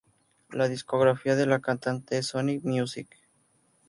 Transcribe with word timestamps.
La 0.49 0.67
discográfica 0.67 1.35
de 1.35 1.45
la 1.45 1.59
cantante 1.59 2.17
es 2.17 2.25
Sony 2.25 2.59
Music. 2.63 3.07